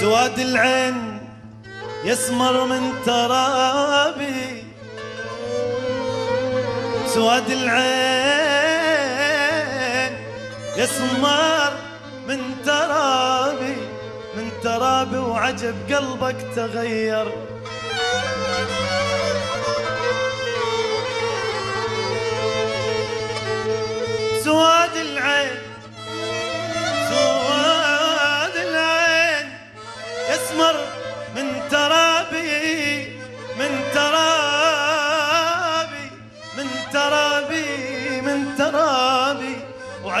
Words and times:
سواد 0.00 0.38
العين 0.38 1.20
يسمر 2.04 2.64
من 2.64 2.92
ترابي. 3.06 4.64
سواد 7.06 7.50
العين 7.50 7.90
يسمر 10.76 11.72
من 12.28 12.40
ترابي 12.64 13.76
من 14.36 14.50
ترابي 14.62 15.18
وعجب 15.18 15.74
قلبك 15.92 16.36
تغير. 16.56 17.32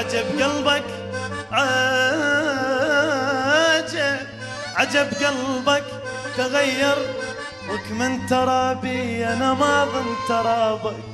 وعجب 0.00 0.26
قلبك 0.42 0.84
عجب 3.56 4.16
عجب 4.76 5.08
قلبك 5.24 5.84
تغير 6.36 6.96
وكمن 7.70 8.26
ترابي 8.26 9.26
أنا 9.26 9.54
ما 9.54 9.84
ظن 9.84 10.14
ترابك. 10.28 11.10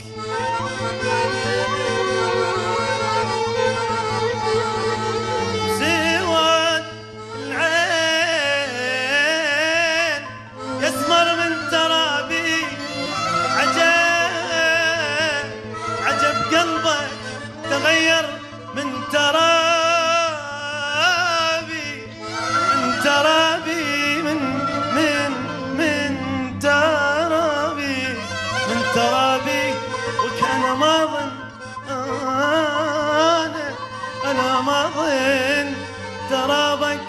ترابك 36.30 37.00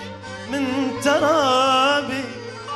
من 0.52 0.92
ترابي 1.04 2.24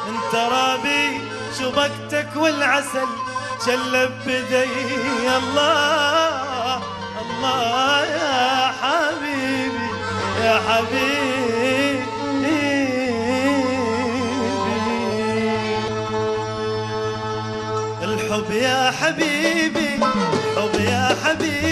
من 0.08 0.16
ترابي 0.31 1.20
شبكتك 1.59 2.30
والعسل 2.36 3.08
شلب 3.66 4.11
بدي 4.25 4.66
الله 5.38 6.81
الله 7.22 8.06
يا 8.06 8.72
حبيبي 8.81 9.88
يا 10.44 10.62
حبيبي. 10.69 12.02
الحب 18.03 18.52
يا 18.52 18.92
حبيبي 19.02 19.89
الحب 19.95 20.80
يا 20.80 21.16
حبيبي. 21.25 21.70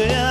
الحب 0.00 0.27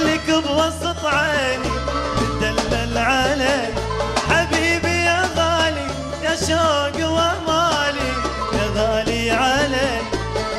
اخليك 0.00 0.30
بوسط 0.30 1.04
عيني 1.04 1.70
تدلل 2.40 2.98
عليك 2.98 3.74
حبيبي 4.30 5.04
يا 5.04 5.28
غالي 5.36 5.86
يا 6.22 6.36
شوق 6.36 7.08
وامالي 7.08 8.10
يا 8.52 8.66
غالي 8.76 9.30
عليك 9.30 10.04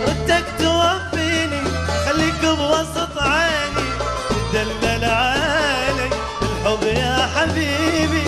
ردك 0.07 0.45
توفيني 0.59 1.61
اخليك 1.89 2.41
بوسط 2.45 3.17
عيني. 3.17 3.87
تدلل 4.53 5.05
علي. 5.05 6.09
الحب 6.41 6.83
يا 6.83 7.29
حبيبي 7.35 8.23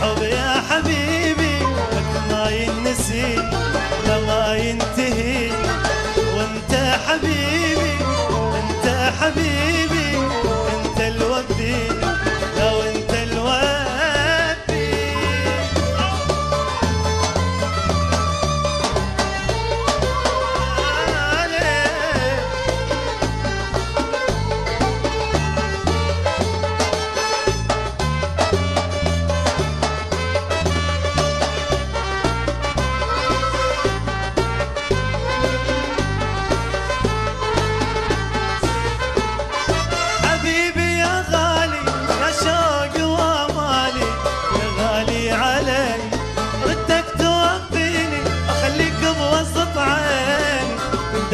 الحب 0.00 0.22
يا 0.22 0.62
حبيبي. 0.70 1.58
لك 1.92 2.12
ما 2.30 2.50
ينسي 2.50 3.36
ما 4.06 4.56
ينتهي. 4.56 5.50
وانت 6.36 6.98
حبيبي 7.08 7.96
انت 8.58 9.12
حبيبي. 9.20 9.63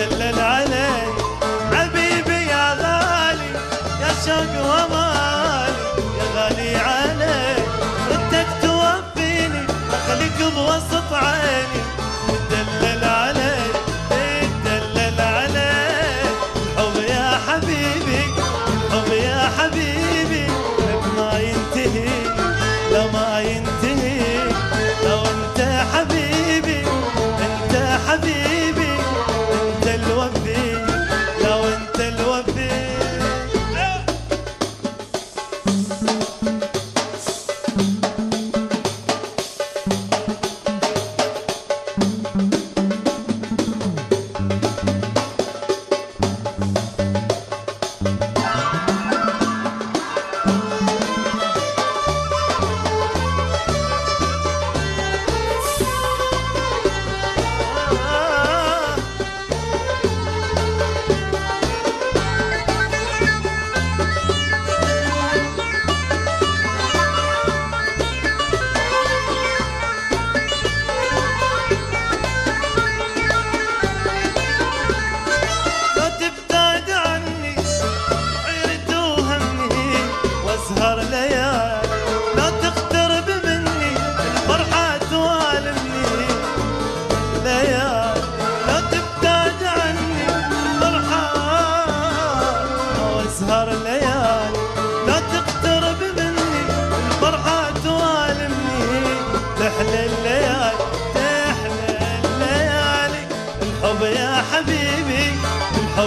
تدلل 0.00 0.39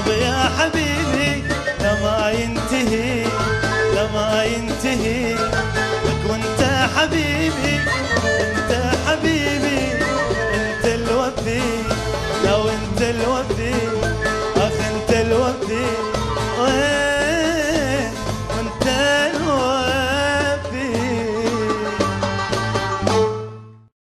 الحب 0.04 0.22
يا 0.22 0.50
حبيبي 0.60 1.44
لما 1.80 2.32
ينتهي 2.32 3.26
لما 3.96 4.44
ينتهي. 4.44 5.34
لك 6.06 6.22
وانت 6.30 6.62
حبيبي 6.96 7.80
انت 8.40 8.72
حبيبي 9.08 9.80
انت 10.54 10.86
الوفي. 10.86 11.62
لو 12.46 12.70
انت 12.70 13.02
الوفي. 13.02 13.93